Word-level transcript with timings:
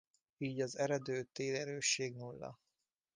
Így 0.37 0.61
az 0.61 0.77
eredő 0.77 1.23
térerősség 1.23 2.15
nulla. 2.15 2.59